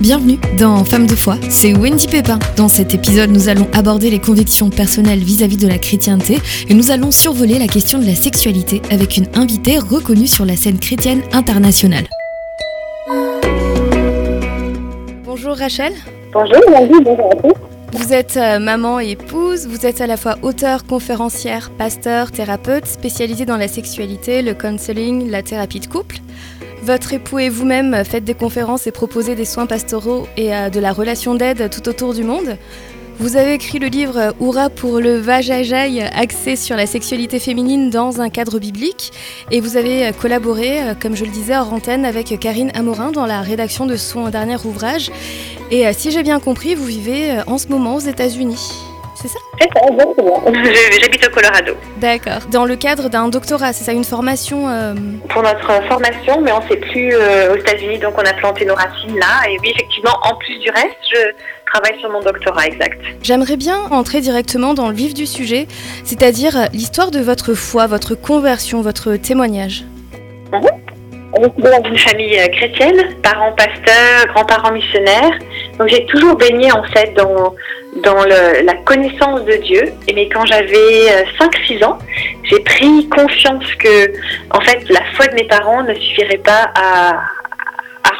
[0.00, 2.38] Bienvenue dans Femme de foi, c'est Wendy Pépin.
[2.56, 6.38] Dans cet épisode, nous allons aborder les convictions personnelles vis-à-vis de la chrétienté
[6.68, 10.54] et nous allons survoler la question de la sexualité avec une invitée reconnue sur la
[10.54, 12.04] scène chrétienne internationale.
[15.24, 15.92] Bonjour Rachel.
[16.32, 17.98] Bonjour Wendy, bonjour à tous.
[17.98, 22.86] Vous êtes euh, maman et épouse, vous êtes à la fois auteur, conférencière, pasteur, thérapeute,
[22.86, 26.18] spécialisée dans la sexualité, le counseling, la thérapie de couple.
[26.88, 30.80] Votre époux et vous-même faites des conférences et proposez des soins pastoraux et euh, de
[30.80, 32.56] la relation d'aide tout autour du monde.
[33.18, 38.22] Vous avez écrit le livre Oura pour le Vajajay, axé sur la sexualité féminine dans
[38.22, 39.12] un cadre biblique.
[39.50, 43.26] Et vous avez collaboré, euh, comme je le disais, en antenne avec Karine Amorin dans
[43.26, 45.10] la rédaction de son dernier ouvrage.
[45.70, 48.87] Et euh, si j'ai bien compris, vous vivez en ce moment aux États-Unis.
[49.20, 50.40] C'est ça C'est ça, exactement.
[51.00, 51.74] J'habite au Colorado.
[51.96, 52.46] D'accord.
[52.52, 54.94] Dans le cadre d'un doctorat, c'est ça, une formation euh,
[55.28, 58.64] Pour notre formation, mais on ne sait plus euh, aux États-Unis, donc on a planté
[58.64, 59.50] nos racines là.
[59.50, 61.18] Et oui, effectivement, en plus du reste, je
[61.66, 63.00] travaille sur mon doctorat, exact.
[63.20, 65.66] J'aimerais bien entrer directement dans le vif du sujet,
[66.04, 69.82] c'est-à-dire l'histoire de votre foi, votre conversion, votre témoignage.
[70.52, 70.62] Mhm.
[71.34, 75.38] On est dans une famille euh, chrétienne, parents pasteurs, grands-parents missionnaires.
[75.78, 77.54] Donc j'ai toujours baigné en fait dans
[77.96, 79.82] dans la connaissance de Dieu.
[80.06, 81.98] Et mais quand j'avais 5-6 euh, ans,
[82.44, 84.12] j'ai pris confiance que,
[84.50, 87.22] en fait, la foi de mes parents ne suffirait pas à,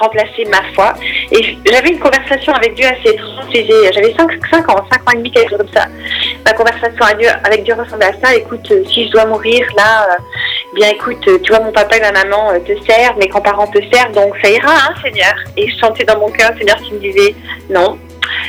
[0.01, 0.95] remplacer ma foi.
[1.33, 3.47] Et j'avais une conversation avec Dieu assez étrange.
[3.53, 5.87] J'avais 5, 5 ans, 5 ans et demi, quelque chose comme ça.
[6.45, 7.05] Ma conversation
[7.43, 8.33] avec Dieu ressemblait à ça.
[8.37, 12.01] Écoute, euh, si je dois mourir là, euh, bien écoute, tu vois, mon papa et
[12.01, 15.35] ma maman te servent, mes grands-parents te servent, donc ça ira, hein, Seigneur.
[15.57, 17.35] Et je sentais dans mon cœur, Seigneur, qui me disait,
[17.69, 17.99] non,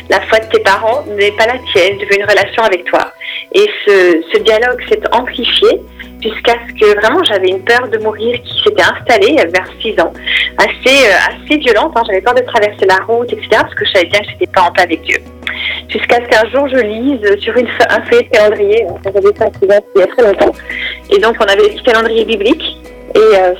[0.09, 3.11] la foi de tes parents n'est pas la tienne, je veux une relation avec toi.
[3.53, 5.81] Et ce, dialogue s'est amplifié
[6.21, 10.13] jusqu'à ce que vraiment j'avais une peur de mourir qui s'était installée vers 6 ans,
[10.57, 11.93] assez, euh, assez violente.
[11.95, 12.03] Hein.
[12.07, 14.47] J'avais peur de traverser la route, etc., parce que je savais bien que je n'étais
[14.47, 15.17] pas en paix avec Dieu.
[15.89, 19.47] Jusqu'à ce qu'un jour je lise sur une, un feuillet de calendrier, j'avais ça
[19.95, 20.55] il y a très longtemps,
[21.09, 22.77] et donc on avait le calendrier biblique,
[23.15, 23.53] et euh,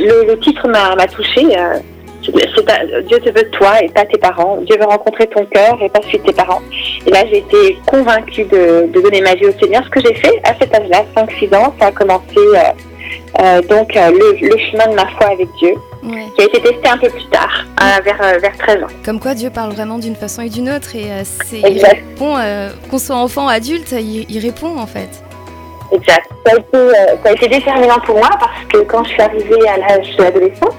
[0.00, 1.46] le, titre m'a touchée.
[1.56, 1.78] Euh,
[2.32, 4.58] Dieu te veut toi et pas tes parents.
[4.62, 6.62] Dieu veut rencontrer ton cœur et pas celui de tes parents.
[7.06, 9.84] Et là, j'ai été convaincue de, donner ma vie au Seigneur.
[9.84, 12.58] Ce que j'ai fait à cet âge-là, 5-6 ans, ça a commencé euh,
[13.40, 16.98] euh, donc euh, le, chemin de ma foi avec Dieu, qui a été testé un
[16.98, 17.64] peu plus tard,
[18.04, 18.86] vers, vers 13 ans.
[19.04, 20.96] Comme quoi Dieu parle vraiment d'une façon et d'une autre.
[20.96, 22.36] Et c'est, il répond,
[22.90, 25.10] qu'on soit enfant ou adulte, il, répond en fait.
[25.92, 26.28] Exact.
[26.44, 26.78] Ça a, été,
[27.22, 30.22] ça a été déterminant pour moi parce que quand je suis arrivée à l'âge de
[30.22, 30.74] l'adolescence,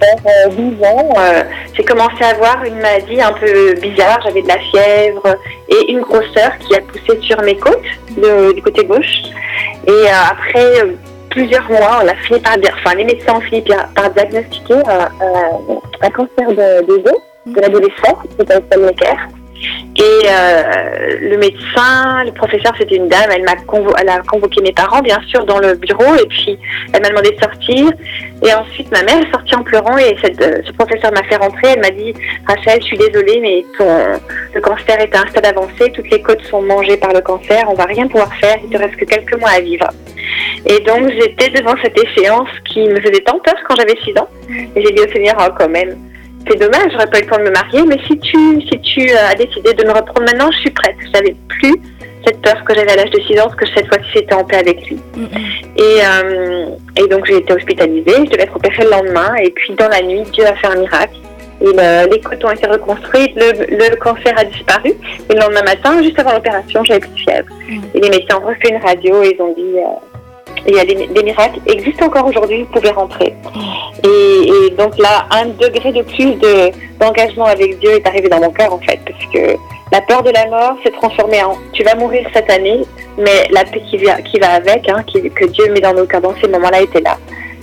[0.00, 1.42] vers 12 euh, ans, euh,
[1.74, 4.20] j'ai commencé à avoir une maladie un peu bizarre.
[4.24, 5.36] J'avais de la fièvre
[5.68, 9.22] et une grosseur qui a poussé sur mes côtes, du côté gauche.
[9.86, 10.86] Et euh, après
[11.30, 14.82] plusieurs mois, on a fini par dire, enfin les médecins ont fini par, diagnostiquer
[16.00, 18.60] un cancer de, des os de l'adolescent, c'était un
[19.96, 23.52] et euh, le médecin, le professeur, c'était une dame, elle m'a
[24.00, 26.58] elle a convoqué mes parents, bien sûr, dans le bureau, et puis
[26.92, 27.92] elle m'a demandé de sortir.
[28.42, 31.68] Et ensuite, ma mère est sortie en pleurant, et euh, ce professeur m'a fait rentrer.
[31.74, 32.12] Elle m'a dit,
[32.46, 34.20] Rachel, je suis désolée, mais ton,
[34.52, 37.64] le cancer est à un stade avancé, toutes les côtes sont mangées par le cancer,
[37.68, 39.86] on va rien pouvoir faire, il te reste que quelques mois à vivre.
[40.66, 44.28] Et donc, j'étais devant cette échéance qui me faisait tant peur quand j'avais 6 ans.
[44.74, 45.96] Et j'ai dit au Seigneur, oh, quand même,
[46.46, 49.10] c'est dommage, j'aurais pas eu le temps de me marier, mais si tu, si tu
[49.10, 50.96] euh, as décidé de me reprendre maintenant, je suis prête.
[51.14, 51.74] J'avais plus
[52.26, 54.44] cette peur que j'avais à l'âge de 6 ans, parce que cette fois-ci j'étais en
[54.44, 54.98] paix avec lui.
[55.76, 56.66] Et, euh,
[56.96, 60.02] et donc j'ai été hospitalisée, je devais être opérée le lendemain, et puis dans la
[60.02, 61.16] nuit, Dieu a fait un miracle.
[61.60, 64.92] Et les côtes ont été reconstruites, le, cancer a disparu.
[65.30, 67.48] Et le lendemain matin, juste avant l'opération, j'avais plus de fièvre.
[67.94, 70.13] Et les médecins ont refait une radio et ils ont dit euh,
[70.66, 73.34] il y des, miracles existent encore aujourd'hui, vous pouvez rentrer.
[74.02, 76.36] Et, donc là, un degré de plus
[76.98, 79.56] d'engagement avec Dieu est arrivé dans mon cœur en fait, parce que
[79.92, 82.82] la peur de la mort s'est transformée en tu vas mourir cette année,
[83.18, 86.34] mais la paix qui, qui va avec, hein, que Dieu met dans nos cœurs dans
[86.40, 87.16] ces moments-là était là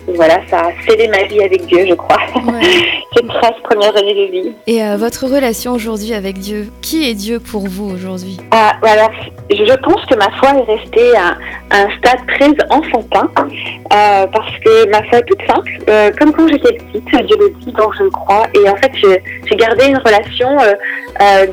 [0.07, 2.17] voilà, ça a scellé ma vie avec Dieu, je crois.
[3.16, 4.52] Ces 13 premières années de vie.
[4.67, 8.37] Et euh, votre relation aujourd'hui avec Dieu, qui est Dieu pour vous aujourd'hui?
[8.52, 9.11] Alors,
[9.49, 11.37] je pense que ma foi est restée à,
[11.72, 15.72] un stade très enfantin, euh, parce que ma foi est toute simple.
[15.90, 18.43] Euh, comme quand j'étais petite, Dieu le dit, donc je crois.
[18.53, 20.49] Et en fait, j'ai gardé une relation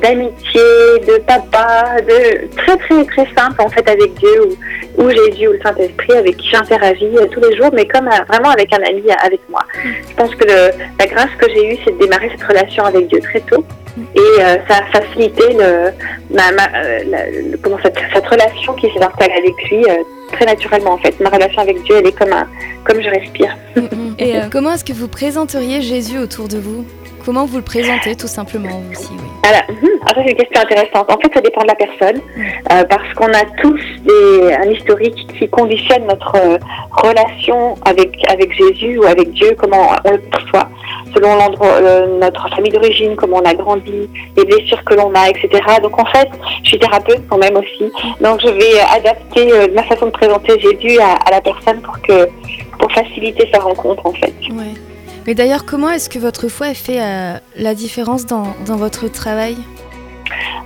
[0.01, 0.63] d'amitié,
[1.07, 4.57] de papa, de très très très simple en fait avec Dieu,
[4.97, 8.73] où, Jésus ou le Saint-Esprit, avec qui j'interagis tous les jours, mais comme vraiment avec
[8.73, 9.65] un ami avec moi.
[10.09, 13.21] Je pense que la grâce que j'ai eue, c'est de démarrer cette relation avec Dieu
[13.21, 13.65] très tôt.
[14.15, 15.91] Et euh, ça a facilité euh,
[17.83, 20.03] cette, relation qui s'est installée avec lui euh,
[20.33, 21.19] très naturellement en fait.
[21.21, 22.47] Ma relation avec Dieu, elle est comme, un,
[22.85, 23.57] comme je respire.
[24.19, 26.85] Et comment est-ce que vous présenteriez Jésus autour de vous?
[27.29, 29.29] Comment vous le présentez tout simplement aussi oui.
[29.47, 31.13] Alors, hum, ah, c'est une question intéressante.
[31.13, 32.23] En fait, ça dépend de la personne,
[32.73, 36.57] euh, parce qu'on a tous des, un historique qui conditionne notre euh,
[36.91, 40.71] relation avec, avec Jésus ou avec Dieu, comment on le perçoit,
[41.15, 41.83] selon l'endroit,
[42.19, 45.51] notre famille d'origine, comment on a grandi, les blessures que l'on a, etc.
[45.83, 46.31] Donc en fait,
[46.63, 47.93] je suis thérapeute quand même aussi,
[48.23, 52.01] donc je vais adapter euh, ma façon de présenter Jésus à, à, la personne pour
[52.01, 52.27] que
[52.79, 54.33] pour faciliter sa rencontre en fait.
[54.51, 54.88] Ouais.
[55.29, 59.59] Mais d'ailleurs, comment est-ce que votre foi fait euh, la différence dans, dans votre travail?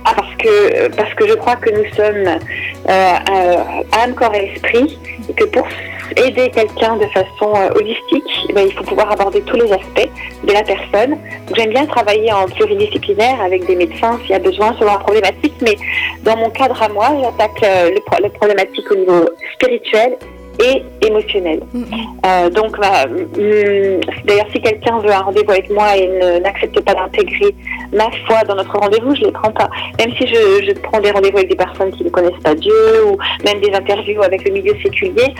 [0.05, 4.53] Ah, parce que parce que je crois que nous sommes euh, euh, âme, corps et
[4.53, 5.67] esprit, et que pour
[6.15, 10.09] aider quelqu'un de façon euh, holistique, eh ben, il faut pouvoir aborder tous les aspects
[10.45, 11.17] de la personne.
[11.57, 15.55] J'aime bien travailler en pluridisciplinaire avec des médecins s'il y a besoin selon la problématique,
[15.61, 15.75] mais
[16.23, 19.25] dans mon cadre à moi, j'attaque le, le problématique au niveau
[19.55, 20.15] spirituel
[20.59, 21.61] et émotionnel.
[21.73, 21.85] Mm-hmm.
[22.25, 26.07] Euh, donc, bah, mm, d'ailleurs, si quelqu'un veut un rendez-vous avec moi et
[26.39, 27.55] n'accepte pas d'intégrer
[27.91, 29.69] ma foi dans notre rendez-vous, je ne les prends pas.
[29.99, 33.05] Même si je, je prends des rendez-vous avec des personnes qui ne connaissent pas Dieu
[33.07, 35.33] ou même des interviews avec le milieu séculier,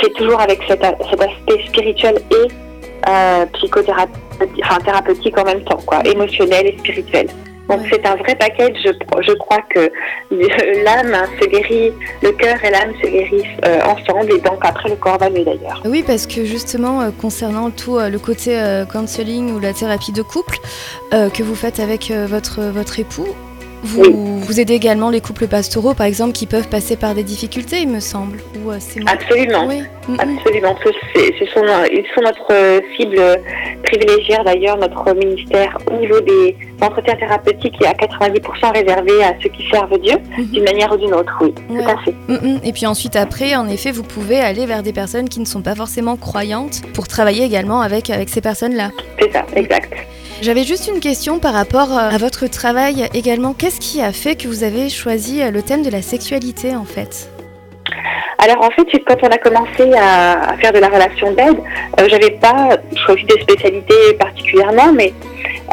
[0.00, 2.48] c'est toujours avec cet, cet, aspect spirituel et
[3.08, 7.28] euh, psychothérapeutique, enfin thérapeutique en même temps, quoi, émotionnel et spirituel.
[7.68, 8.76] Donc c'est un vrai package.
[8.84, 8.90] Je,
[9.22, 9.90] je crois que
[10.84, 11.92] l'âme se guérit,
[12.22, 15.44] le cœur et l'âme se guérissent euh, ensemble et donc après le corps va mieux
[15.44, 15.82] d'ailleurs.
[15.84, 20.12] Oui, parce que justement euh, concernant tout euh, le côté euh, counseling ou la thérapie
[20.12, 20.58] de couple
[21.12, 23.28] euh, que vous faites avec euh, votre votre époux,
[23.82, 24.10] vous, Oui.
[24.40, 27.88] vous aidez également les couples pastoraux, par exemple, qui peuvent passer par des difficultés, il
[27.88, 28.38] me semble.
[28.64, 29.66] Ou, euh, Absolument.
[29.66, 29.82] Oui.
[30.08, 30.20] Mm, mm.
[30.38, 30.90] Absolument, ce,
[31.46, 33.20] sont, ils sont notre euh, cible
[33.84, 39.48] privilégiée d'ailleurs, notre ministère au niveau des entretiens thérapeutiques est à 90% réservé à ceux
[39.50, 40.44] qui servent Dieu Mhm.
[40.46, 41.82] d'une manière ou d'une autre, oui, Ouais.
[41.84, 42.14] tout à fait.
[42.28, 42.60] Mm, mm.
[42.64, 45.62] Et puis ensuite, après, en effet, vous pouvez aller vers des personnes qui ne sont
[45.62, 48.90] pas forcément croyantes pour travailler également avec, avec ces personnes-là.
[49.20, 49.92] C'est ça, exact.
[50.40, 53.54] J'avais juste une question par rapport euh, à votre travail également.
[53.54, 56.84] Qu'est-ce qui a fait que vous avez choisi euh, le thème de la sexualité en
[56.84, 57.28] fait?
[58.38, 61.58] Alors en fait, quand on a commencé à, à faire de la relation d'aide,
[61.98, 62.68] euh, j'avais pas
[63.04, 65.12] choisi de spécialité particulièrement, mais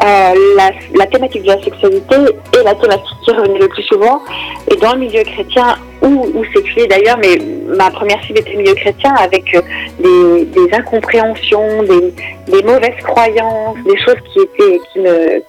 [0.03, 4.21] euh, la, la thématique de la sexualité est la thématique qui revenait le plus souvent.
[4.69, 7.37] Et dans le milieu chrétien ou, ou séculier d'ailleurs, mais
[7.77, 13.97] ma première cible était le milieu chrétien avec euh, des, incompréhensions, des, mauvaises croyances, des
[13.97, 15.43] choses qui étaient qui me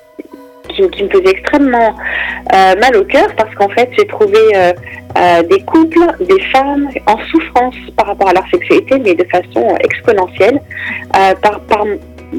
[0.69, 1.97] qui, me faisaient extrêmement
[2.53, 4.39] euh, mal au cœur parce qu'en fait j'ai trouvé
[5.49, 10.61] des couples, des femmes en souffrance par rapport à leur sexualité, mais de façon exponentielle,
[11.41, 11.85] par, par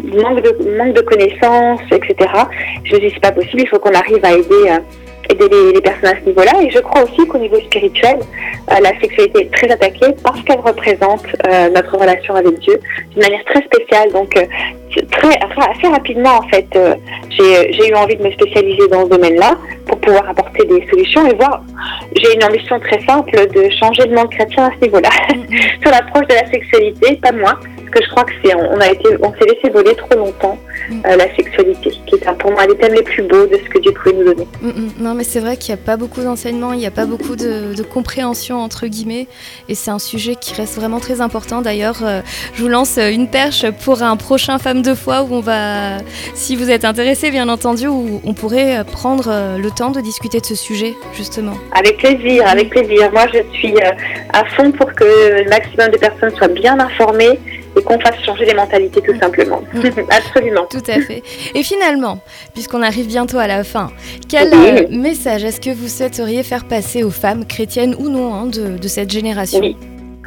[0.03, 2.15] manque de, manque de connaissances, etc.
[2.83, 4.79] Je me dis c'est pas possible, il faut qu'on arrive à aider, euh,
[5.29, 6.53] aider les, les, personnes à ce niveau-là.
[6.62, 10.59] Et je crois aussi qu'au niveau spirituel, euh, la sexualité est très attaquée parce qu'elle
[10.59, 12.79] représente euh, notre relation avec Dieu
[13.12, 14.12] d'une manière très spéciale.
[14.12, 14.33] Donc
[15.12, 16.68] très, assez rapidement en fait,
[17.29, 21.33] j'ai eu envie de me spécialiser dans ce domaine-là pour pouvoir apporter des solutions et
[21.35, 21.62] voir.
[22.15, 25.09] J'ai une ambition très simple de changer le monde chrétien à ce niveau-là,
[25.81, 28.91] sur l'approche de la sexualité, pas moi, parce que je crois que c'est on a
[28.91, 30.57] été on s'est laissé voler trop longtemps
[30.91, 33.56] euh, la sexualité, qui est un, pour moi un des thèmes les plus beaux de
[33.56, 34.47] ce que Dieu pouvait nous donner.
[34.62, 35.03] Mm -mm.
[35.03, 37.35] Non, mais c'est vrai qu'il n'y a pas beaucoup d'enseignements, il n'y a pas beaucoup
[37.35, 39.27] de, compréhension entre guillemets,
[39.69, 41.61] et c'est un sujet qui reste vraiment très important.
[41.61, 42.21] D'ailleurs, euh,
[42.53, 45.97] je vous lance une perche pour un prochain Femme de foi où on va,
[46.33, 50.45] si vous êtes intéressé, bien entendu, où on pourrait prendre le temps de discuter de
[50.45, 51.53] ce sujet, justement.
[51.74, 53.12] Avec plaisir, avec plaisir.
[53.12, 53.91] Moi, je suis euh,
[54.33, 57.39] à fond pour que le maximum de personnes soient bien informées
[57.77, 59.62] et qu'on fasse changer les mentalités tout simplement.
[59.74, 59.81] Mmh.
[60.10, 60.65] Absolument.
[60.69, 61.24] Tout à fait.
[61.53, 62.19] Et finalement,
[62.53, 63.91] puisqu'on arrive bientôt à la fin,
[64.29, 64.98] quel oui.
[64.98, 68.88] message est-ce que vous souhaiteriez faire passer aux femmes chrétiennes ou non hein, de, de,
[68.88, 69.75] cette génération oui.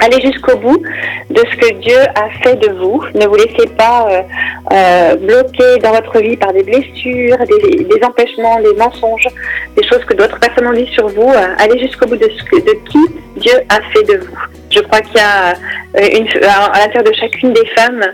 [0.02, 0.78] Allez jusqu'au bout
[1.28, 3.02] de ce que Dieu a fait de vous.
[3.14, 4.22] Ne vous laissez pas euh,
[4.72, 9.28] euh, bloquer dans votre vie par des blessures, des, des, empêchements, des mensonges,
[9.76, 11.28] des choses que d'autres personnes ont dit sur vous.
[11.28, 14.59] Euh, allez jusqu'au bout de, ce que, de qui Dieu a fait de vous.
[14.70, 15.54] Je crois qu'il y a
[16.16, 18.04] une, à l'intérieur de chacune des femmes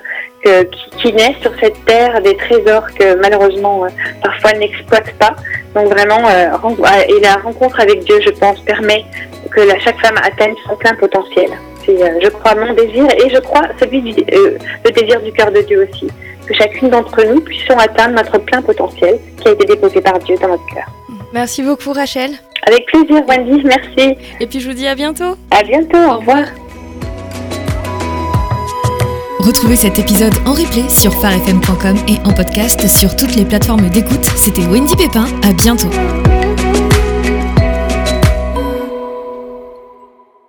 [0.43, 0.63] que,
[0.99, 3.89] qui, naissent sur cette terre des trésors que malheureusement euh,
[4.23, 5.35] parfois elles n'exploitent pas.
[5.75, 9.05] Donc vraiment, et la rencontre avec Dieu, je pense, permet
[9.51, 11.51] que chaque femme atteigne son plein potentiel.
[11.85, 15.33] C'est, euh, je crois, mon désir et je crois celui du, euh, le désir du
[15.33, 16.11] cœur de Dieu aussi.
[16.47, 20.37] Que chacune d'entre nous puissions atteindre notre plein potentiel qui a été déposé par Dieu
[20.41, 20.87] dans notre cœur.
[21.33, 22.31] Merci beaucoup, Rachel.
[22.67, 24.17] Avec plaisir, Wendy, merci.
[24.41, 25.37] Et puis je vous dis à bientôt.
[25.51, 26.45] À bientôt, au revoir.
[29.39, 34.25] Retrouvez cet épisode en replay sur farfm.com et en podcast sur toutes les plateformes d'écoute.
[34.35, 35.91] C'était Wendy Pépin, à bientôt.